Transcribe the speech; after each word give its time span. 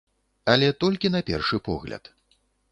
Але 0.53 0.69
толькі 0.85 1.13
на 1.17 1.23
першы 1.29 1.63
погляд. 1.71 2.13